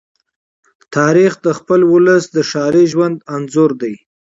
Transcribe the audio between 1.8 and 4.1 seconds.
ولس د ښاري ژوند انځور دی.